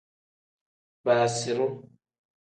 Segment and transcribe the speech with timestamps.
[1.05, 1.67] Baaziru.